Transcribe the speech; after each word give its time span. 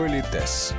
Политес. 0.00 0.72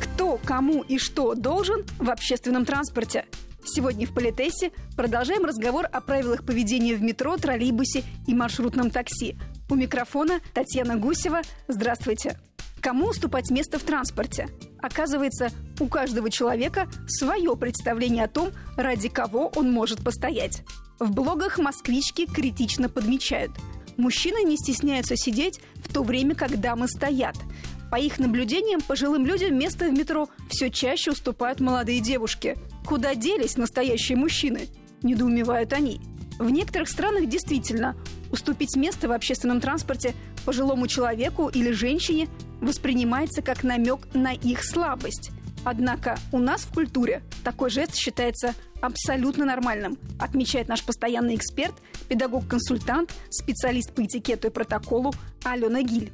Кто, 0.00 0.38
кому 0.44 0.82
и 0.82 0.96
что 0.96 1.34
должен 1.34 1.84
в 1.98 2.08
общественном 2.08 2.64
транспорте? 2.64 3.26
Сегодня 3.64 4.06
в 4.06 4.14
Политесе 4.14 4.70
продолжаем 4.96 5.44
разговор 5.44 5.88
о 5.90 6.00
правилах 6.00 6.44
поведения 6.44 6.94
в 6.94 7.02
метро, 7.02 7.36
троллейбусе 7.36 8.04
и 8.28 8.32
маршрутном 8.32 8.92
такси. 8.92 9.36
У 9.68 9.74
микрофона 9.74 10.38
Татьяна 10.54 10.98
Гусева. 10.98 11.40
Здравствуйте. 11.66 12.38
Кому 12.80 13.08
уступать 13.08 13.50
место 13.50 13.80
в 13.80 13.82
транспорте? 13.82 14.46
Оказывается, 14.80 15.50
у 15.80 15.88
каждого 15.88 16.30
человека 16.30 16.88
свое 17.08 17.56
представление 17.56 18.22
о 18.22 18.28
том, 18.28 18.50
ради 18.76 19.08
кого 19.08 19.50
он 19.56 19.72
может 19.72 20.04
постоять. 20.04 20.62
В 21.00 21.10
блогах 21.12 21.58
москвички 21.58 22.26
критично 22.26 22.88
подмечают. 22.88 23.50
Мужчины 23.96 24.44
не 24.44 24.56
стесняются 24.56 25.14
сидеть 25.14 25.60
в 25.84 25.92
то 25.92 26.02
время, 26.02 26.34
как 26.34 26.58
дамы 26.58 26.88
стоят. 26.88 27.36
По 27.90 27.96
их 27.96 28.18
наблюдениям, 28.18 28.80
пожилым 28.80 29.26
людям 29.26 29.58
место 29.58 29.86
в 29.86 29.92
метро 29.92 30.28
все 30.48 30.70
чаще 30.70 31.10
уступают 31.10 31.60
молодые 31.60 32.00
девушки. 32.00 32.56
Куда 32.86 33.14
делись 33.14 33.56
настоящие 33.56 34.16
мужчины? 34.16 34.68
Недоумевают 35.02 35.72
они. 35.72 36.00
В 36.38 36.50
некоторых 36.50 36.88
странах 36.88 37.28
действительно 37.28 37.96
уступить 38.30 38.76
место 38.76 39.08
в 39.08 39.12
общественном 39.12 39.60
транспорте 39.60 40.14
пожилому 40.46 40.86
человеку 40.86 41.48
или 41.48 41.72
женщине 41.72 42.28
воспринимается 42.60 43.42
как 43.42 43.64
намек 43.64 44.06
на 44.14 44.32
их 44.32 44.64
слабость. 44.64 45.32
Однако 45.64 46.18
у 46.32 46.38
нас 46.38 46.62
в 46.62 46.72
культуре 46.72 47.22
такой 47.44 47.70
жест 47.70 47.94
считается 47.94 48.54
абсолютно 48.80 49.44
нормальным, 49.44 49.98
отмечает 50.18 50.68
наш 50.68 50.82
постоянный 50.82 51.34
эксперт, 51.34 51.74
педагог-консультант, 52.08 53.12
специалист 53.28 53.92
по 53.92 54.02
этикету 54.02 54.48
и 54.48 54.50
протоколу 54.50 55.12
Алена 55.44 55.82
Гиль. 55.82 56.10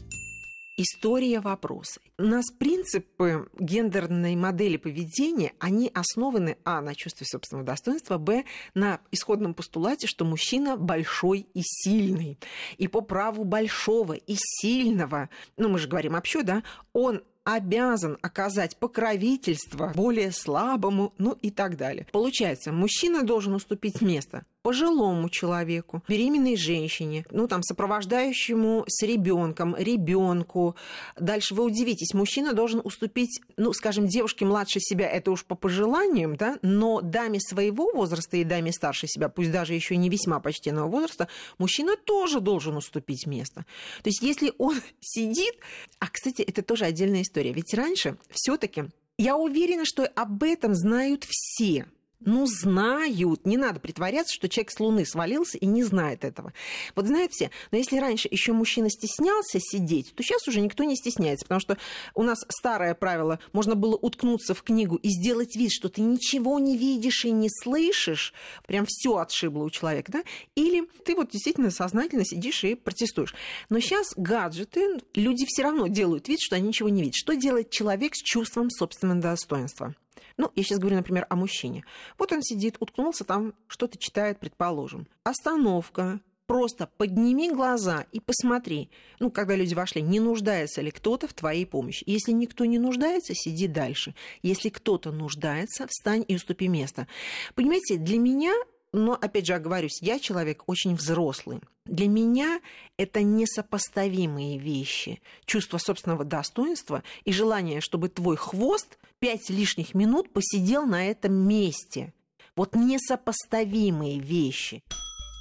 История 0.78 1.40
вопроса. 1.40 2.00
У 2.18 2.24
нас 2.24 2.50
принципы 2.50 3.48
гендерной 3.58 4.36
модели 4.36 4.76
поведения, 4.76 5.54
они 5.58 5.90
основаны, 5.94 6.58
а, 6.64 6.82
на 6.82 6.94
чувстве 6.94 7.26
собственного 7.26 7.64
достоинства, 7.64 8.18
б, 8.18 8.44
на 8.74 9.00
исходном 9.10 9.54
постулате, 9.54 10.06
что 10.06 10.26
мужчина 10.26 10.76
большой 10.76 11.46
и 11.54 11.62
сильный. 11.64 12.38
И 12.76 12.88
по 12.88 13.00
праву 13.00 13.44
большого 13.44 14.12
и 14.12 14.36
сильного, 14.36 15.30
ну, 15.56 15.70
мы 15.70 15.78
же 15.78 15.88
говорим 15.88 16.14
общо, 16.14 16.42
да, 16.42 16.62
он 16.92 17.22
обязан 17.44 18.18
оказать 18.20 18.76
покровительство 18.76 19.92
более 19.94 20.32
слабому, 20.32 21.14
ну 21.16 21.38
и 21.40 21.50
так 21.50 21.76
далее. 21.76 22.06
Получается, 22.12 22.72
мужчина 22.72 23.22
должен 23.22 23.54
уступить 23.54 24.02
место 24.02 24.44
пожилому 24.66 25.28
человеку, 25.28 26.02
беременной 26.08 26.56
женщине, 26.56 27.24
ну 27.30 27.46
там 27.46 27.62
сопровождающему 27.62 28.82
с 28.88 29.06
ребенком, 29.06 29.76
ребенку. 29.78 30.74
Дальше 31.16 31.54
вы 31.54 31.62
удивитесь, 31.62 32.14
мужчина 32.14 32.52
должен 32.52 32.80
уступить, 32.82 33.40
ну, 33.56 33.72
скажем, 33.72 34.08
девушке 34.08 34.44
младше 34.44 34.80
себя, 34.80 35.08
это 35.08 35.30
уж 35.30 35.44
по 35.44 35.54
пожеланиям, 35.54 36.34
да, 36.34 36.58
но 36.62 37.00
даме 37.00 37.38
своего 37.38 37.92
возраста 37.92 38.38
и 38.38 38.42
даме 38.42 38.72
старше 38.72 39.06
себя, 39.06 39.28
пусть 39.28 39.52
даже 39.52 39.72
еще 39.72 39.96
не 39.96 40.08
весьма 40.08 40.40
почтенного 40.40 40.88
возраста, 40.88 41.28
мужчина 41.58 41.94
тоже 41.96 42.40
должен 42.40 42.76
уступить 42.76 43.24
место. 43.24 43.66
То 44.02 44.08
есть 44.08 44.20
если 44.20 44.52
он 44.58 44.80
сидит, 45.00 45.54
а, 46.00 46.08
кстати, 46.08 46.42
это 46.42 46.62
тоже 46.62 46.86
отдельная 46.86 47.22
история, 47.22 47.52
ведь 47.52 47.72
раньше 47.72 48.16
все-таки 48.32 48.86
я 49.16 49.36
уверена, 49.36 49.84
что 49.84 50.04
об 50.06 50.42
этом 50.42 50.74
знают 50.74 51.24
все. 51.24 51.86
Ну, 52.20 52.46
знают. 52.46 53.44
Не 53.44 53.58
надо 53.58 53.78
притворяться, 53.78 54.34
что 54.34 54.48
человек 54.48 54.70
с 54.70 54.80
Луны 54.80 55.04
свалился 55.04 55.58
и 55.58 55.66
не 55.66 55.84
знает 55.84 56.24
этого. 56.24 56.54
Вот 56.94 57.06
знают 57.06 57.32
все. 57.32 57.50
Но 57.70 57.78
если 57.78 57.98
раньше 57.98 58.26
еще 58.30 58.52
мужчина 58.52 58.88
стеснялся 58.88 59.60
сидеть, 59.60 60.14
то 60.14 60.22
сейчас 60.22 60.48
уже 60.48 60.60
никто 60.60 60.84
не 60.84 60.96
стесняется. 60.96 61.44
Потому 61.44 61.60
что 61.60 61.76
у 62.14 62.22
нас 62.22 62.38
старое 62.48 62.94
правило, 62.94 63.38
можно 63.52 63.74
было 63.74 63.96
уткнуться 63.96 64.54
в 64.54 64.62
книгу 64.62 64.96
и 64.96 65.10
сделать 65.10 65.56
вид, 65.56 65.70
что 65.72 65.90
ты 65.90 66.00
ничего 66.00 66.58
не 66.58 66.78
видишь 66.78 67.26
и 67.26 67.30
не 67.30 67.48
слышишь. 67.50 68.32
Прям 68.66 68.86
все 68.88 69.18
отшибло 69.18 69.64
у 69.64 69.70
человека, 69.70 70.12
да? 70.12 70.22
Или 70.54 70.88
ты 71.04 71.14
вот 71.14 71.30
действительно 71.30 71.70
сознательно 71.70 72.24
сидишь 72.24 72.64
и 72.64 72.74
протестуешь. 72.74 73.34
Но 73.68 73.78
сейчас 73.78 74.14
гаджеты, 74.16 75.00
люди 75.14 75.44
все 75.46 75.64
равно 75.64 75.86
делают 75.86 76.28
вид, 76.28 76.40
что 76.40 76.56
они 76.56 76.68
ничего 76.68 76.88
не 76.88 77.02
видят. 77.02 77.16
Что 77.16 77.34
делает 77.34 77.70
человек 77.70 78.14
с 78.14 78.22
чувством 78.22 78.70
собственного 78.70 79.20
достоинства? 79.20 79.94
Ну, 80.36 80.50
я 80.54 80.62
сейчас 80.62 80.78
говорю, 80.78 80.96
например, 80.96 81.26
о 81.30 81.36
мужчине. 81.36 81.84
Вот 82.18 82.32
он 82.32 82.42
сидит, 82.42 82.76
уткнулся 82.80 83.24
там, 83.24 83.54
что-то 83.68 83.98
читает, 83.98 84.38
предположим. 84.38 85.06
Остановка, 85.24 86.20
просто 86.46 86.88
подними 86.96 87.50
глаза 87.50 88.06
и 88.12 88.20
посмотри, 88.20 88.90
ну, 89.18 89.30
когда 89.30 89.56
люди 89.56 89.74
вошли, 89.74 90.02
не 90.02 90.20
нуждается 90.20 90.80
ли 90.80 90.90
кто-то 90.90 91.26
в 91.26 91.34
твоей 91.34 91.66
помощи. 91.66 92.04
Если 92.06 92.32
никто 92.32 92.64
не 92.64 92.78
нуждается, 92.78 93.34
сиди 93.34 93.66
дальше. 93.66 94.14
Если 94.42 94.68
кто-то 94.68 95.12
нуждается, 95.12 95.86
встань 95.88 96.24
и 96.26 96.36
уступи 96.36 96.68
место. 96.68 97.06
Понимаете, 97.54 97.96
для 97.96 98.18
меня 98.18 98.54
но, 98.92 99.12
опять 99.12 99.46
же, 99.46 99.54
оговорюсь, 99.54 100.00
я 100.00 100.18
человек 100.18 100.62
очень 100.66 100.94
взрослый. 100.94 101.60
Для 101.84 102.08
меня 102.08 102.60
это 102.96 103.22
несопоставимые 103.22 104.58
вещи. 104.58 105.20
Чувство 105.44 105.78
собственного 105.78 106.24
достоинства 106.24 107.02
и 107.24 107.32
желание, 107.32 107.80
чтобы 107.80 108.08
твой 108.08 108.36
хвост 108.36 108.98
пять 109.18 109.50
лишних 109.50 109.94
минут 109.94 110.32
посидел 110.32 110.86
на 110.86 111.06
этом 111.06 111.34
месте. 111.34 112.12
Вот 112.56 112.74
несопоставимые 112.74 114.18
вещи. 114.18 114.82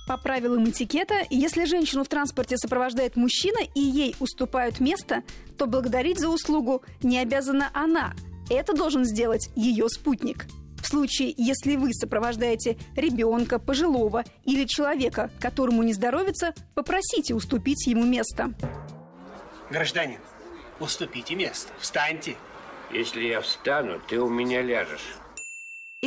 По 0.08 0.18
правилам 0.18 0.70
этикета, 0.70 1.26
если 1.32 1.66
женщину 1.66 2.04
в 2.04 2.10
транспорте 2.10 2.58
сопровождает 2.58 3.16
мужчина 3.16 3.60
и 3.74 3.80
ей 3.80 4.16
уступают 4.20 4.80
место, 4.80 5.24
то 5.58 5.66
благодарить 5.66 6.20
за 6.20 6.30
услугу 6.30 6.84
не 7.02 7.18
обязана 7.18 7.72
она. 7.74 8.14
Это 8.50 8.76
должен 8.76 9.04
сделать 9.04 9.50
ее 9.56 9.90
спутник. 9.90 10.46
В 10.86 10.88
случае, 10.88 11.34
если 11.36 11.78
вы 11.78 11.96
сопровождаете 11.96 12.78
ребенка, 12.96 13.58
пожилого 13.58 14.24
или 14.44 14.66
человека, 14.66 15.32
которому 15.40 15.82
не 15.82 15.94
здоровится, 15.94 16.54
попросите 16.76 17.34
уступить 17.34 17.88
ему 17.88 18.06
место. 18.06 18.54
Гражданин, 19.72 20.20
уступите 20.80 21.34
место, 21.34 21.74
встаньте. 21.80 22.36
Если 22.94 23.24
я 23.24 23.42
встану, 23.42 24.00
ты 24.08 24.20
у 24.20 24.30
меня 24.30 24.62
ляжешь. 24.62 25.18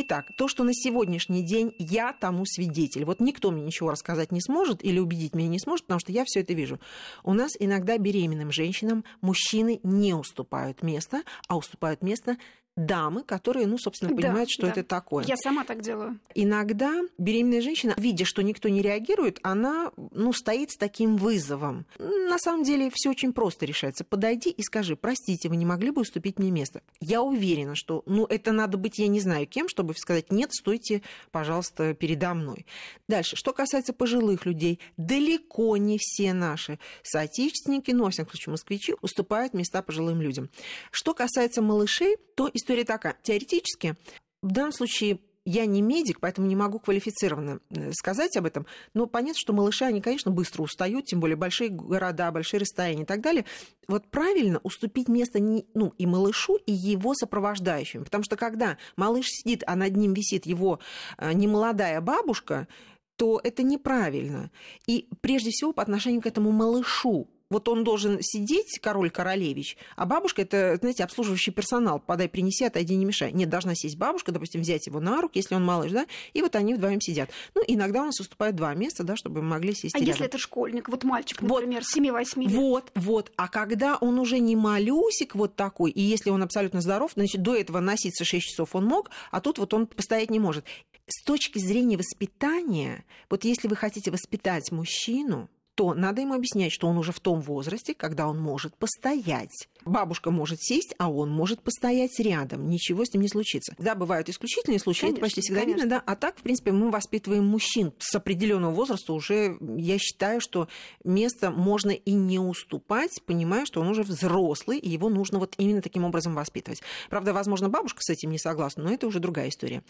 Итак, 0.01 0.31
то, 0.37 0.47
что 0.47 0.63
на 0.63 0.73
сегодняшний 0.73 1.43
день 1.43 1.75
я 1.77 2.13
тому 2.13 2.45
свидетель. 2.45 3.03
Вот 3.03 3.19
никто 3.19 3.51
мне 3.51 3.63
ничего 3.63 3.91
рассказать 3.91 4.31
не 4.31 4.39
сможет 4.39 4.81
или 4.81 4.97
убедить 4.97 5.35
меня 5.35 5.49
не 5.49 5.59
сможет, 5.59 5.87
потому 5.87 5.99
что 5.99 6.13
я 6.13 6.23
все 6.25 6.39
это 6.39 6.53
вижу. 6.53 6.79
У 7.25 7.33
нас 7.33 7.51
иногда 7.59 7.97
беременным 7.97 8.49
женщинам 8.49 9.03
мужчины 9.19 9.81
не 9.83 10.13
уступают 10.13 10.83
место, 10.83 11.23
а 11.49 11.57
уступают 11.57 12.01
место 12.01 12.37
дамы, 12.75 13.23
которые, 13.23 13.67
ну, 13.67 13.77
собственно, 13.77 14.15
понимают, 14.15 14.49
да, 14.49 14.53
что 14.53 14.61
да. 14.63 14.71
это 14.71 14.83
такое. 14.83 15.25
Я 15.25 15.35
сама 15.37 15.63
так 15.63 15.81
делаю. 15.81 16.19
Иногда 16.33 17.01
беременная 17.17 17.61
женщина, 17.61 17.93
видя, 17.97 18.25
что 18.25 18.41
никто 18.41 18.69
не 18.69 18.81
реагирует, 18.81 19.39
она, 19.43 19.91
ну, 20.11 20.33
стоит 20.33 20.71
с 20.71 20.77
таким 20.77 21.17
вызовом. 21.17 21.85
На 21.97 22.37
самом 22.39 22.63
деле 22.63 22.89
все 22.93 23.09
очень 23.09 23.33
просто 23.33 23.65
решается. 23.65 24.03
Подойди 24.03 24.49
и 24.49 24.63
скажи, 24.63 24.95
простите, 24.95 25.49
вы 25.49 25.57
не 25.57 25.65
могли 25.65 25.91
бы 25.91 26.01
уступить 26.01 26.39
мне 26.39 26.51
место? 26.51 26.81
Я 27.01 27.21
уверена, 27.21 27.75
что, 27.75 28.03
ну, 28.05 28.25
это 28.25 28.51
надо 28.51 28.77
быть, 28.77 28.97
я 28.97 29.07
не 29.07 29.19
знаю 29.19 29.45
кем, 29.47 29.67
чтобы 29.67 29.93
сказать, 29.95 30.31
нет, 30.31 30.53
стойте, 30.53 31.01
пожалуйста, 31.31 31.93
передо 31.93 32.33
мной. 32.33 32.65
Дальше, 33.07 33.35
что 33.35 33.53
касается 33.53 33.93
пожилых 33.93 34.45
людей, 34.45 34.79
далеко 34.97 35.75
не 35.77 35.97
все 35.99 36.33
наши 36.33 36.79
соотечественники, 37.03 37.91
ну, 37.91 38.05
во 38.05 38.11
всяком 38.11 38.31
случае, 38.31 38.51
москвичи, 38.51 38.95
уступают 39.01 39.53
места 39.53 39.81
пожилым 39.81 40.21
людям. 40.21 40.49
Что 40.91 41.13
касается 41.13 41.61
малышей, 41.61 42.17
то 42.35 42.49
история 42.59 42.85
такая. 42.85 43.17
Теоретически, 43.23 43.95
в 44.41 44.51
данном 44.51 44.71
случае 44.71 45.19
я 45.45 45.65
не 45.65 45.81
медик, 45.81 46.19
поэтому 46.19 46.47
не 46.47 46.55
могу 46.55 46.77
квалифицированно 46.79 47.59
э, 47.71 47.91
сказать 47.93 48.37
об 48.37 48.45
этом. 48.45 48.67
Но 48.93 49.07
понятно, 49.07 49.39
что 49.39 49.51
малыши, 49.51 49.83
они, 49.83 49.99
конечно, 49.99 50.29
быстро 50.29 50.61
устают, 50.61 51.05
тем 51.05 51.19
более 51.19 51.37
большие 51.37 51.69
города, 51.69 52.31
большие 52.31 52.59
расстояния 52.59 53.01
и 53.01 53.05
так 53.05 53.21
далее. 53.21 53.45
Вот 53.87 54.05
правильно 54.11 54.59
уступить 54.63 55.07
место 55.07 55.39
не, 55.39 55.65
ну, 55.73 55.93
и 55.97 56.05
малышу, 56.05 56.57
и 56.67 56.71
его 56.71 57.15
сопровождающим. 57.15 58.03
Потому 58.03 58.23
что 58.23 58.35
когда 58.35 58.77
малыш 58.95 59.27
сидит, 59.27 59.63
а 59.65 59.75
над 59.75 59.95
ним 59.95 60.13
висит 60.13 60.45
его 60.45 60.79
э, 61.17 61.33
немолодая 61.33 61.99
бабушка, 62.01 62.67
то 63.15 63.41
это 63.43 63.63
неправильно. 63.63 64.51
И 64.85 65.09
прежде 65.21 65.49
всего 65.49 65.73
по 65.73 65.81
отношению 65.81 66.21
к 66.21 66.27
этому 66.27 66.51
малышу 66.51 67.27
вот 67.49 67.67
он 67.67 67.83
должен 67.83 68.19
сидеть, 68.21 68.79
король-королевич, 68.79 69.77
а 69.95 70.05
бабушка, 70.05 70.43
это, 70.43 70.77
знаете, 70.79 71.03
обслуживающий 71.03 71.51
персонал, 71.51 71.99
подай, 71.99 72.29
принеси, 72.29 72.65
отойди, 72.65 72.95
не 72.95 73.05
мешай. 73.05 73.31
Нет, 73.31 73.49
должна 73.49 73.75
сесть 73.75 73.97
бабушка, 73.97 74.31
допустим, 74.31 74.61
взять 74.61 74.87
его 74.87 74.99
на 74.99 75.21
руки, 75.21 75.39
если 75.39 75.55
он 75.55 75.65
малыш, 75.65 75.91
да, 75.91 76.05
и 76.33 76.41
вот 76.41 76.55
они 76.55 76.73
вдвоем 76.73 77.01
сидят. 77.01 77.29
Ну, 77.55 77.63
иногда 77.67 78.03
у 78.03 78.05
нас 78.05 78.19
уступают 78.19 78.55
два 78.55 78.73
места, 78.73 79.03
да, 79.03 79.15
чтобы 79.15 79.41
мы 79.41 79.49
могли 79.49 79.73
сесть 79.73 79.95
А 79.95 79.99
рядом. 79.99 80.09
если 80.09 80.25
это 80.25 80.37
школьник, 80.37 80.89
вот 80.89 81.03
мальчик, 81.03 81.41
например, 81.41 81.83
вот, 81.83 82.03
7-8 82.03 82.41
лет? 82.43 82.51
Вот, 82.51 82.91
вот. 82.95 83.31
А 83.35 83.47
когда 83.47 83.97
он 83.97 84.19
уже 84.19 84.39
не 84.39 84.55
малюсик 84.55 85.35
вот 85.35 85.55
такой, 85.55 85.91
и 85.91 86.01
если 86.01 86.29
он 86.29 86.43
абсолютно 86.43 86.81
здоров, 86.81 87.11
значит, 87.15 87.41
до 87.41 87.55
этого 87.55 87.79
носиться 87.79 88.25
6 88.25 88.45
часов 88.45 88.75
он 88.75 88.85
мог, 88.85 89.09
а 89.31 89.41
тут 89.41 89.57
вот 89.57 89.73
он 89.73 89.87
постоять 89.87 90.29
не 90.29 90.39
может. 90.39 90.65
С 91.07 91.23
точки 91.23 91.57
зрения 91.57 91.97
воспитания, 91.97 93.03
вот 93.29 93.43
если 93.43 93.67
вы 93.67 93.75
хотите 93.75 94.11
воспитать 94.11 94.71
мужчину, 94.71 95.49
то 95.79 95.93
надо 95.93 96.19
ему 96.19 96.33
объяснять, 96.33 96.73
что 96.73 96.89
он 96.89 96.97
уже 96.97 97.13
в 97.13 97.21
том 97.21 97.39
возрасте, 97.39 97.93
когда 97.93 98.27
он 98.27 98.37
может 98.37 98.75
постоять. 98.75 99.69
Бабушка 99.85 100.29
может 100.29 100.61
сесть, 100.61 100.93
а 100.97 101.09
он 101.09 101.31
может 101.31 101.61
постоять 101.61 102.19
рядом. 102.19 102.67
Ничего 102.67 103.05
с 103.05 103.13
ним 103.13 103.21
не 103.21 103.29
случится. 103.29 103.73
Да, 103.77 103.95
бывают 103.95 104.27
исключительные 104.27 104.79
случаи, 104.79 105.03
Конечно, 105.03 105.15
это 105.15 105.21
почти 105.21 105.39
всегда 105.39 105.61
конечно. 105.61 105.83
видно, 105.83 105.89
да. 105.89 106.03
А 106.05 106.17
так, 106.17 106.37
в 106.37 106.41
принципе, 106.41 106.73
мы 106.73 106.91
воспитываем 106.91 107.45
мужчин 107.45 107.93
с 107.97 108.13
определенного 108.13 108.73
возраста 108.73 109.13
уже, 109.13 109.55
я 109.77 109.97
считаю, 109.99 110.41
что 110.41 110.67
место 111.05 111.49
можно 111.49 111.91
и 111.91 112.11
не 112.11 112.39
уступать, 112.39 113.21
понимая, 113.25 113.63
что 113.63 113.79
он 113.79 113.87
уже 113.87 114.03
взрослый, 114.03 114.79
и 114.79 114.89
его 114.89 115.07
нужно 115.07 115.39
вот 115.39 115.55
именно 115.59 115.81
таким 115.81 116.03
образом 116.03 116.35
воспитывать. 116.35 116.81
Правда, 117.09 117.31
возможно, 117.31 117.69
бабушка 117.69 118.01
с 118.01 118.09
этим 118.09 118.31
не 118.31 118.37
согласна, 118.37 118.83
но 118.83 118.91
это 118.91 119.07
уже 119.07 119.19
другая 119.19 119.47
история. 119.47 119.81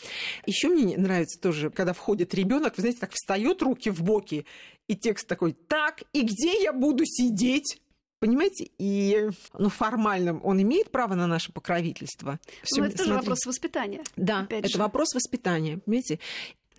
Еще 0.45 0.67
мне 0.67 0.95
нравится 0.99 1.41
тоже, 1.41 1.71
когда 1.71 1.93
входит 1.93 2.35
ребенок, 2.35 2.77
вы 2.77 2.81
знаете, 2.81 2.99
так 2.99 3.13
встает 3.13 3.63
руки 3.63 3.89
в 3.89 4.03
боки, 4.03 4.45
и 4.89 4.95
текст 4.95 5.27
такой, 5.27 5.53
так, 5.53 6.03
и 6.13 6.23
где 6.23 6.61
я 6.63 6.73
буду 6.73 7.05
сидеть? 7.05 7.79
Понимаете, 8.19 8.69
и 8.77 9.29
ну, 9.57 9.69
формально 9.69 10.37
он 10.41 10.61
имеет 10.61 10.91
право 10.91 11.15
на 11.15 11.25
наше 11.25 11.53
покровительство. 11.53 12.37
Всё, 12.63 12.81
Но 12.81 12.87
это 12.87 12.97
тоже 12.97 13.11
смотри. 13.11 13.21
вопрос 13.21 13.45
воспитания. 13.45 14.01
Да, 14.17 14.39
опять 14.41 14.65
это 14.65 14.73
же. 14.73 14.77
вопрос 14.77 15.13
воспитания, 15.13 15.77
понимаете? 15.77 16.19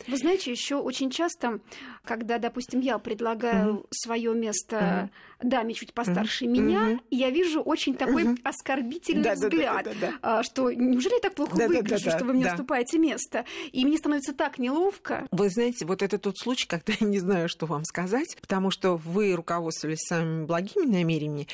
Вы 0.07 0.17
знаете, 0.17 0.51
еще 0.51 0.77
очень 0.77 1.11
часто, 1.11 1.61
когда, 2.05 2.39
допустим, 2.39 2.81
я 2.81 2.99
предлагаю 2.99 3.87
свое 3.91 4.35
место 4.35 5.11
даме 5.43 5.75
чуть 5.75 5.93
постарше 5.95 6.47
Мгм. 6.47 6.53
меня, 6.53 7.01
я 7.11 7.31
вижу 7.31 7.61
очень 7.61 7.95
такой 7.95 8.25
Мгм. 8.25 8.39
оскорбительный 8.45 9.23
Да-да-да-да-да-да. 9.23 10.07
взгляд, 10.07 10.19
а, 10.23 10.43
что 10.43 10.71
неужели 10.73 11.15
я 11.15 11.21
так 11.21 11.35
плохо 11.35 11.57
Да-да-да-да, 11.57 11.81
выгляжу, 11.81 12.11
что 12.11 12.25
вы 12.25 12.33
мне 12.35 12.45
да. 12.45 12.53
уступаете 12.53 12.99
место? 12.99 13.45
И 13.73 13.85
мне 13.85 13.99
становится 13.99 14.33
так 14.35 14.59
неловко. 14.59 15.27
Вы 15.31 15.49
знаете, 15.49 15.87
вот 15.87 16.03
это 16.03 16.19
тот 16.19 16.39
случай, 16.39 16.67
когда 16.67 16.93
я 17.01 17.07
не 17.07 17.19
знаю, 17.19 17.49
что 17.49 17.67
вам 17.67 17.85
сказать, 17.85 18.37
потому 18.41 18.71
что 18.71 18.97
вы 18.97 19.35
руководствовались 19.35 20.01
самыми 20.07 20.45
благими 20.45 20.87
намерениями. 20.87 21.49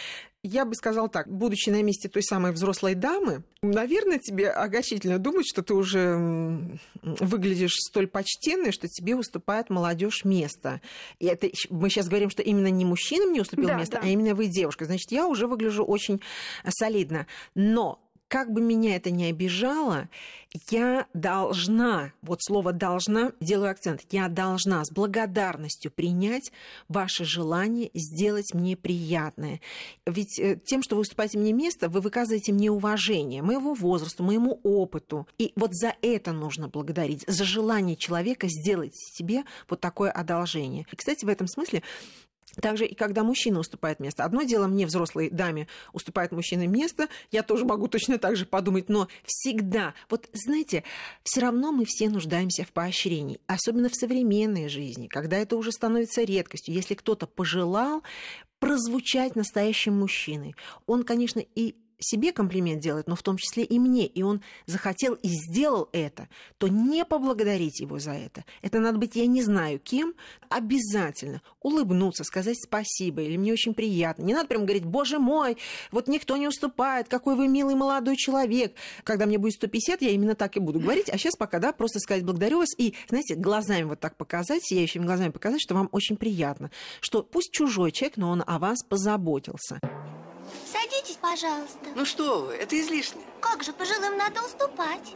Я 0.49 0.65
бы 0.65 0.77
сказала 0.77 1.09
так, 1.09 1.29
будучи 1.29 1.71
на 1.71 1.83
месте 1.83 2.09
той 2.09 2.23
самой 2.23 2.53
взрослой 2.53 2.95
дамы, 2.95 3.43
наверное, 3.63 4.21
тебе 4.21 4.49
огорчительно 4.49 5.19
думать, 5.19 5.45
что 5.45 5.61
ты 5.63 5.75
уже 5.75 6.79
выглядишь 7.03 7.75
столь 7.81 8.07
почтенной, 8.07 8.71
что 8.71 8.87
тебе 8.87 9.17
уступает 9.17 9.71
молодежь 9.71 10.25
место. 10.25 10.81
И 11.19 11.27
это 11.27 11.51
мы 11.69 11.91
сейчас 11.91 12.07
говорим, 12.07 12.31
что 12.31 12.43
именно 12.43 12.69
не 12.69 12.85
мужчинам 12.85 13.33
не 13.33 13.41
уступил 13.41 13.67
Да, 13.67 13.75
место, 13.77 13.97
да. 13.97 14.03
а 14.05 14.07
именно 14.07 14.37
вы 14.37 14.47
девушка. 14.47 14.85
Значит, 14.85 15.11
я 15.11 15.27
уже 15.27 15.49
выгляжу 15.49 15.85
очень 15.85 16.23
э, 16.63 16.69
солидно. 16.71 17.27
Но 17.57 18.06
как 18.29 18.53
бы 18.53 18.61
меня 18.61 18.97
это 18.97 19.11
ни 19.11 19.25
обижало, 19.25 20.09
я 20.71 21.07
должна, 21.15 22.13
вот 22.23 22.43
слово 22.43 22.73
должна, 22.73 23.33
делаю 23.41 23.71
акцент, 23.71 24.03
я 24.11 24.29
должна 24.29 24.85
с 24.85 24.91
благодарностью 24.91 25.91
принять 25.91 26.51
ваше 26.89 27.25
желание 27.25 27.91
сделать 27.95 28.55
мне 28.55 28.77
приятное. 28.77 29.61
Ведь 30.07 30.39
э, 30.39 30.59
тем, 30.65 30.83
что 30.83 30.97
вы 30.97 31.03
уступаете 31.03 31.39
мне 31.39 31.53
место, 31.53 31.89
вы 31.89 32.01
выказываете 32.01 32.53
мне 32.53 32.71
уважение 32.71 33.43
моего 33.43 33.75
возрасту, 33.75 34.23
моему 34.23 34.61
опыту. 34.63 35.27
И 35.39 35.53
вот 35.57 35.75
за 35.75 35.95
это 36.03 36.33
нужно 36.33 36.69
благодарить, 36.69 37.25
за 37.27 37.45
желание 37.45 37.97
человека 37.97 38.49
сделать 38.49 38.95
себе 38.95 39.45
вот 39.69 39.81
такое 39.81 40.11
одолжение. 40.11 40.87
И, 40.91 40.97
кстати, 40.97 41.25
в 41.25 41.29
этом 41.29 41.47
смысле 41.47 41.83
также 42.61 42.87
и 42.87 42.95
когда 42.95 43.23
мужчина 43.23 43.61
уступает 43.61 44.01
место. 44.01 44.25
Одно 44.25 44.43
дело, 44.43 44.67
мне, 44.67 44.87
взрослой 44.87 45.31
даме, 45.31 45.69
уступает 45.93 46.33
мужчина 46.33 46.67
место, 46.67 47.09
я 47.31 47.43
тоже 47.43 47.65
могу 47.65 47.89
точно 47.89 48.19
так 48.19 48.37
же 48.37 48.47
подумать, 48.47 48.89
но 48.89 49.09
всегда, 49.25 49.95
вот 50.09 50.29
знаете, 50.33 50.85
все 51.23 51.41
равно 51.41 51.73
мы 51.73 51.85
все 51.87 52.09
нуждаемся 52.09 52.65
в 52.65 52.73
поощрении, 52.73 53.41
особенно 53.47 53.89
в 53.89 53.95
современной 53.95 54.69
жизни, 54.69 55.07
когда 55.07 55.37
это 55.37 55.57
уже 55.57 55.73
становится 55.73 56.23
редкостью. 56.23 56.75
Если 56.75 56.95
кто-то 56.95 57.27
пожелал 57.27 58.03
прозвучать 58.59 59.37
настоящим 59.37 59.99
мужчиной, 59.99 60.55
он, 60.87 61.05
конечно, 61.05 61.41
и 61.55 61.77
себе 61.99 62.33
комплимент 62.33 62.81
делает, 62.81 63.07
но 63.07 63.17
в 63.17 63.23
том 63.23 63.37
числе 63.37 63.65
и 63.65 63.79
мне, 63.79 64.07
и 64.07 64.23
он 64.23 64.43
захотел 64.67 65.15
и 65.15 65.29
сделал 65.29 65.89
это, 65.93 66.29
то 66.59 66.69
не 66.69 67.05
поблагодарить 67.05 67.81
его 67.81 67.99
за 67.99 68.13
это. 68.13 68.45
Это 68.63 68.81
надо 68.81 68.99
быть, 68.99 69.17
я 69.17 69.27
не 69.27 69.43
знаю 69.43 69.79
кем, 69.79 70.15
обязательно 70.49 71.43
улыбнуться, 71.61 72.25
сказать 72.25 72.57
спасибо, 72.63 73.23
или 73.23 73.37
мне 73.37 73.53
очень 73.53 73.75
приятно. 73.75 74.23
Не 74.23 74.35
надо 74.35 74.49
прям 74.49 74.65
говорить, 74.65 74.85
боже 74.85 75.19
мой, 75.19 75.57
вот 75.91 76.09
никто 76.09 76.37
не 76.37 76.49
уступает, 76.49 77.09
какой 77.09 77.37
вы 77.37 77.49
милый 77.49 77.75
молодой 77.75 78.17
человек. 78.17 78.75
Когда 79.05 79.27
мне 79.27 79.39
будет 79.39 79.55
150, 79.55 80.03
я 80.03 80.11
именно 80.11 80.35
так 80.35 80.57
и 80.57 80.61
буду 80.61 80.81
говорить, 80.81 81.09
а 81.11 81.19
сейчас 81.19 81.37
пока, 81.37 81.59
да, 81.59 81.73
просто 81.73 81.99
сказать 81.99 82.25
благодарю 82.25 82.59
вас 82.59 82.71
и, 82.79 82.95
знаете, 83.09 83.35
глазами 83.35 83.85
вот 83.85 84.01
так 84.01 84.17
показать, 84.17 84.65
сияющими 84.65 85.05
глазами 85.05 85.31
показать, 85.31 85.61
что 85.61 85.75
вам 85.75 85.89
очень 85.93 86.17
приятно, 86.17 86.71
что 87.01 87.23
пусть 87.23 87.53
чужой 87.53 87.93
человек, 87.93 88.17
но 88.17 88.31
он 88.31 88.43
о 88.47 88.59
вас 88.59 88.83
позаботился. 88.83 89.81
Садитесь, 90.87 91.17
пожалуйста. 91.17 91.79
Ну 91.95 92.05
что 92.05 92.43
вы, 92.43 92.55
это 92.55 92.79
излишне. 92.81 93.23
Как 93.41 93.63
же, 93.63 93.73
пожилым 93.73 94.17
надо 94.17 94.43
уступать. 94.43 95.15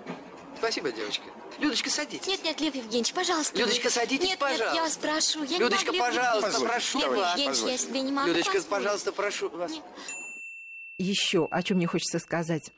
Спасибо, 0.59 0.91
девочка. 0.93 1.25
Людочка, 1.59 1.91
садитесь. 1.91 2.27
Нет, 2.27 2.43
нет, 2.43 2.61
Лев 2.61 2.75
Евгеньевич, 2.75 3.13
пожалуйста. 3.13 3.57
Людочка, 3.59 3.91
садитесь, 3.91 4.29
нет, 4.29 4.39
пожалуйста. 4.39 4.67
Нет, 4.67 4.75
я 4.75 4.83
вас 4.83 4.97
прошу. 4.97 5.43
Я 5.45 5.59
Людочка, 5.59 5.93
не 5.93 5.99
могу, 5.99 6.11
пожалуйста, 6.15 6.49
Евгеньевич. 6.49 6.71
прошу 6.71 6.99
Лев 6.99 7.11
вас. 7.11 7.39
Евгеньевич, 7.39 7.71
я 7.71 7.79
себе 7.79 8.01
не 8.01 8.13
могу 8.13 8.29
Людочка, 8.29 8.53
позволить. 8.53 8.69
пожалуйста, 8.69 9.13
прошу 9.13 9.49
вас. 9.51 9.73
Нет. 9.73 9.85
еще 10.99 11.47
о 11.51 11.63
чем 11.63 11.77
мне 11.77 11.87
хочется 11.87 12.19
сказать. 12.19 12.71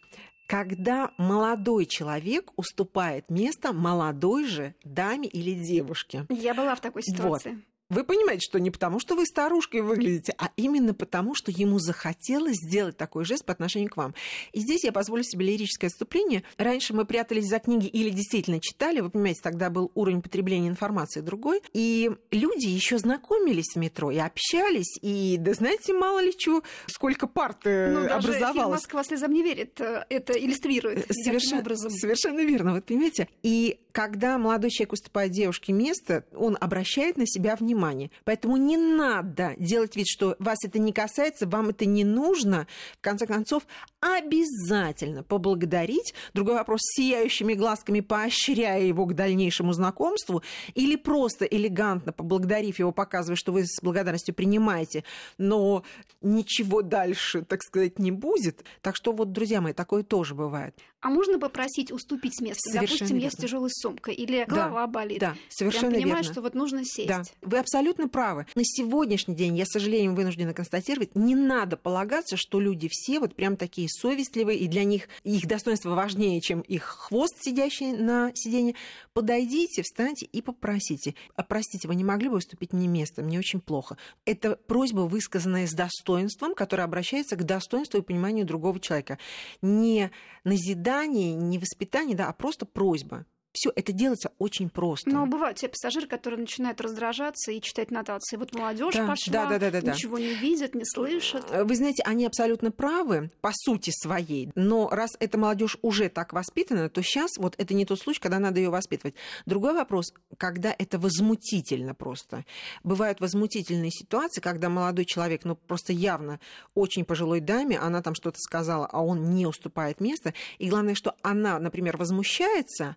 Когда 0.47 1.12
молодой 1.17 1.87
человек 1.87 2.50
уступает 2.56 3.31
место 3.31 3.73
молодой 3.73 4.44
же 4.47 4.75
даме 4.85 5.29
или 5.29 5.55
девушке. 5.55 6.27
Я 6.29 6.53
была 6.55 6.75
в 6.75 6.81
такой 6.81 7.03
ситуации. 7.03 7.62
Вы 7.93 8.05
понимаете, 8.05 8.41
что 8.41 8.59
не 8.59 8.71
потому, 8.71 8.99
что 9.00 9.15
вы 9.15 9.27
старушкой 9.27 9.83
выглядите, 9.83 10.35
а 10.39 10.50
именно 10.56 10.94
потому, 10.94 11.35
что 11.35 11.50
ему 11.50 11.79
захотелось 11.79 12.56
сделать 12.56 12.97
такой 12.97 13.27
жест 13.27 13.44
по 13.44 13.53
отношению 13.53 13.91
к 13.91 13.99
вам. 13.99 14.15
И 14.53 14.61
здесь 14.61 14.85
я 14.85 14.93
позволю 14.93 15.23
себе 15.23 15.44
лирическое 15.44 15.91
отступление. 15.91 16.43
Раньше 16.56 16.94
мы 16.94 17.05
прятались 17.05 17.49
за 17.49 17.59
книги 17.59 17.87
или 17.87 18.09
действительно 18.09 18.61
читали. 18.61 19.00
Вы 19.00 19.11
понимаете, 19.11 19.41
тогда 19.43 19.69
был 19.69 19.93
уровень 19.94 20.23
потребления 20.23 20.69
информации 20.69 21.21
другой. 21.21 21.61
И 21.75 22.11
люди 22.31 22.67
еще 22.67 22.97
знакомились 22.97 23.75
в 23.75 23.77
метро 23.77 24.11
и 24.11 24.17
общались. 24.17 24.97
И, 25.03 25.37
да 25.39 25.53
знаете, 25.53 25.93
мало 25.93 26.23
ли 26.23 26.35
чего, 26.35 26.62
сколько 26.87 27.27
парт 27.27 27.59
э, 27.67 27.93
Ну, 27.93 28.05
даже 28.05 28.29
образовалось. 28.29 28.81
«Москва 28.81 29.05
слезам 29.05 29.35
не 29.35 29.43
верит» 29.43 29.79
э, 29.83 30.06
это 30.09 30.33
иллюстрирует 30.33 30.99
ярким 31.00 31.15
Совершенно, 31.25 31.61
образом. 31.61 31.91
совершенно 31.91 32.41
верно, 32.41 32.73
вот 32.73 32.87
понимаете. 32.87 33.29
И 33.43 33.81
когда 33.93 34.39
молодой 34.39 34.71
человек 34.71 34.94
уступает 34.94 35.33
девушке 35.33 35.75
место, 35.75 36.25
он 36.35 36.56
обращает 36.59 37.19
на 37.19 37.27
себя 37.27 37.55
внимание. 37.55 37.81
Поэтому 38.25 38.56
не 38.56 38.76
надо 38.76 39.55
делать 39.58 39.96
вид, 39.96 40.06
что 40.08 40.37
вас 40.38 40.58
это 40.64 40.79
не 40.79 40.93
касается, 40.93 41.46
вам 41.46 41.70
это 41.70 41.84
не 41.84 42.05
нужно. 42.05 42.67
В 42.98 43.01
конце 43.01 43.27
концов, 43.27 43.65
обязательно 44.03 45.23
поблагодарить. 45.23 46.13
Другой 46.35 46.55
вопрос, 46.55 46.81
с 46.82 46.97
сияющими 46.97 47.55
глазками 47.55 48.01
поощряя 48.01 48.82
его 48.82 49.06
к 49.06 49.15
дальнейшему 49.15 49.73
знакомству 49.73 50.43
или 50.75 50.97
просто 50.97 51.44
элегантно 51.44 52.13
поблагодарив 52.13 52.79
его, 52.81 52.91
показывая, 52.93 53.37
что 53.37 53.53
вы 53.53 53.65
с 53.65 53.81
благодарностью 53.81 54.35
принимаете, 54.35 55.05
но 55.39 55.85
ничего 56.21 56.82
дальше, 56.82 57.43
так 57.43 57.63
сказать, 57.63 57.99
не 58.01 58.11
будет. 58.11 58.65
Так 58.81 58.97
что 58.97 59.13
вот, 59.13 59.32
друзья 59.32 59.61
мои, 59.61 59.73
такое 59.73 60.03
тоже 60.03 60.35
бывает. 60.35 60.75
А 61.01 61.09
можно 61.11 61.39
попросить 61.41 61.91
уступить 61.91 62.41
место? 62.41 62.61
Совершенно 62.71 62.99
Допустим, 63.01 63.17
я 63.19 63.29
с 63.31 63.32
верно. 63.35 63.43
тяжелой 63.43 63.71
сумкой 63.73 64.15
или 64.15 64.44
Да, 64.49 64.55
голова 64.55 64.87
болит. 64.87 65.19
Да, 65.19 65.35
совершенно 65.49 65.91
Прям 65.91 66.03
понимаю, 66.03 66.23
верно. 66.23 66.32
что 66.32 66.43
вот 66.43 66.55
нужно 66.55 66.85
сесть. 66.85 67.09
Да, 67.09 67.23
вы 67.41 67.59
абсолютно 67.59 68.09
правы. 68.09 68.47
На 68.55 68.63
сегодняшний 68.65 69.35
день, 69.35 69.56
я, 69.56 69.65
к 69.65 69.69
сожалению, 69.69 70.15
вынуждена 70.15 70.55
констатировать, 70.55 71.17
не 71.17 71.35
надо 71.35 71.77
полагаться, 71.77 72.37
что 72.37 72.61
люди 72.61 72.89
все 72.91 73.19
вот 73.19 73.35
прям 73.35 73.56
такие 73.56 73.89
совестливые, 73.93 74.58
и 74.58 74.69
для 74.69 74.84
них 74.84 75.08
их 75.22 75.46
достоинство 75.46 75.91
важнее, 75.91 76.41
чем 76.41 76.61
их 76.61 76.82
хвост, 76.82 77.34
сидящий 77.41 77.93
на 77.93 78.32
сиденье. 78.34 78.75
Подойдите, 79.13 79.82
встаньте 79.82 80.27
и 80.27 80.43
попросите. 80.43 81.15
А 81.37 81.43
простите, 81.43 81.89
вы 81.89 81.94
не 81.94 82.05
могли 82.05 82.29
бы 82.29 82.37
уступить 82.37 82.72
мне 82.72 82.89
место? 82.89 83.22
Мне 83.22 83.39
очень 83.39 83.61
плохо. 83.61 83.96
Это 84.25 84.56
просьба, 84.56 85.01
высказанная 85.01 85.67
с 85.67 85.72
достоинством, 85.72 86.55
которая 86.55 86.87
обращается 86.87 87.37
к 87.37 87.44
достоинству 87.44 87.99
и 87.99 88.03
пониманию 88.03 88.46
другого 88.46 88.81
человека. 88.81 89.19
Не 89.61 90.11
назидание, 90.44 91.34
не 91.34 91.58
воспитание, 91.58 92.17
да, 92.17 92.29
а 92.29 92.32
просто 92.32 92.67
просьба. 92.67 93.27
Все 93.53 93.71
это 93.75 93.93
делается 93.93 94.32
очень 94.39 94.71
просто. 94.71 95.11
Но 95.11 95.27
бывают 95.27 95.59
те 95.59 95.69
пассажиры, 95.69 96.06
которые 96.06 96.41
начинают 96.41 96.81
раздражаться 96.81 97.53
и 97.53 97.61
читать 97.61 97.91
нотации. 97.91 98.37
Вот 98.37 98.55
молодежь 98.55 98.94
Да, 98.94 99.06
пошла, 99.06 99.32
да, 99.32 99.47
да, 99.47 99.59
да, 99.59 99.71
да, 99.71 99.81
да. 99.82 99.93
ничего 99.93 100.19
не 100.19 100.35
видят, 100.35 100.75
не 100.75 100.85
слышат. 100.87 101.44
Э, 101.51 101.65
Вы 101.65 101.77
знаете, 101.77 102.03
они 102.05 102.25
абсолютно 102.25 102.71
правы 102.71 103.31
по 103.43 103.51
сути 103.53 103.91
своей, 103.91 104.51
но 104.55 104.89
раз 104.89 105.11
эта 105.21 105.37
молодежь 105.37 105.77
уже 105.82 106.09
так 106.09 106.32
воспитана, 106.32 106.89
то 106.89 107.03
сейчас 107.03 107.32
вот 107.37 107.55
это 107.59 107.75
не 107.75 107.85
тот 107.85 108.01
случай, 108.01 108.21
когда 108.21 108.39
надо 108.39 108.59
ее 108.59 108.71
воспитывать. 108.71 109.15
Другой 109.44 109.75
вопрос, 109.75 110.13
когда 110.39 110.75
это 110.77 110.99
возмутительно 110.99 111.94
просто. 111.94 112.44
Бывают 112.85 113.21
возмутительные 113.21 113.91
ситуации, 113.91 114.41
когда 114.41 114.71
молодой 114.71 115.05
человек, 115.05 115.44
ну 115.44 115.56
просто 115.56 115.93
явно 115.93 116.41
очень 116.75 117.05
пожилой 117.05 117.41
даме, 117.41 117.79
она 117.79 118.01
там 118.01 118.15
что-то 118.15 118.39
сказала, 118.39 118.87
а 118.87 119.03
он 119.03 119.35
не 119.35 119.47
уступает 119.47 120.01
место, 120.01 120.32
и 120.59 120.71
главное, 120.71 120.94
что 120.94 121.15
она, 121.23 121.59
например, 121.59 121.97
возмущается, 121.99 122.97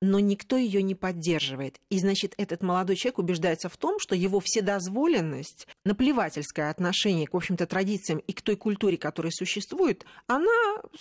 но 0.00 0.18
никто 0.18 0.56
ее 0.56 0.82
не 0.82 0.94
поддерживает. 0.94 1.80
И, 1.90 1.98
значит, 1.98 2.34
этот 2.38 2.62
молодой 2.62 2.96
человек 2.96 3.18
убеждается 3.18 3.68
в 3.68 3.76
том, 3.76 3.98
что 3.98 4.14
его 4.14 4.40
вседозволенность 4.40 5.66
наплевательское 5.84 6.70
отношение 6.70 7.26
к, 7.26 7.32
в 7.32 7.36
общем-то, 7.36 7.66
традициям 7.66 8.18
и 8.18 8.32
к 8.32 8.42
той 8.42 8.56
культуре, 8.56 8.98
которая 8.98 9.32
существует, 9.32 10.04
она 10.26 10.46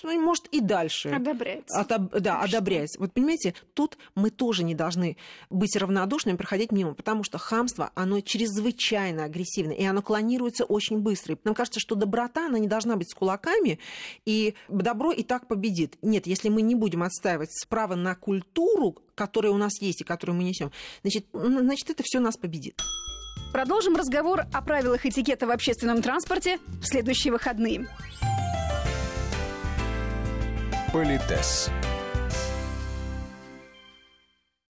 может 0.04 0.48
и 0.48 0.62
дальше 0.62 1.10
Одобряется. 1.10 1.82
Отоб- 1.82 2.20
да, 2.20 2.42
одобряется. 2.42 3.00
Вот 3.00 3.14
понимаете, 3.14 3.54
тут 3.74 3.98
мы 4.16 4.30
тоже 4.30 4.64
не 4.64 4.76
должны 4.76 5.18
быть 5.50 5.76
равнодушными, 5.76 6.38
проходить 6.38 6.72
мимо, 6.72 6.94
потому 6.94 7.24
что 7.24 7.38
хамство, 7.38 7.92
оно 7.96 8.22
чрезвычайно 8.22 9.26
агрессивно, 9.26 9.72
и 9.72 9.84
оно 9.84 10.02
клонируется 10.02 10.64
очень 10.64 11.00
быстро. 11.00 11.36
И 11.36 11.40
нам 11.44 11.56
кажется, 11.56 11.80
что 11.80 11.96
доброта, 11.96 12.46
она 12.46 12.60
не 12.60 12.68
должна 12.68 12.96
быть 12.96 13.12
с 13.12 13.14
кулаками, 13.14 13.80
и 14.26 14.56
добро 14.70 15.12
и 15.12 15.24
так 15.24 15.48
победит. 15.48 15.98
Нет, 16.02 16.26
если 16.26 16.48
мы 16.50 16.62
не 16.62 16.76
будем 16.76 17.04
отстаивать 17.04 17.50
право 17.68 17.96
на 17.96 18.16
культуру, 18.16 18.96
которая 19.16 19.52
у 19.52 19.58
нас 19.58 19.82
есть 19.82 20.02
и 20.02 20.06
которую 20.06 20.38
мы 20.38 20.44
несем, 20.44 20.72
значит, 21.02 21.26
значит 21.34 21.90
это 21.90 22.04
все 22.06 22.20
нас 22.20 22.38
победит. 22.38 22.82
Продолжим 23.52 23.96
разговор 23.96 24.44
о 24.54 24.62
правилах 24.62 25.06
этикета 25.06 25.48
в 25.48 25.52
общественном 25.52 26.02
транспорте 26.02 26.60
в 26.82 26.86
следующие 26.86 27.34
выходные. 27.34 27.88
Политес. 30.94 31.70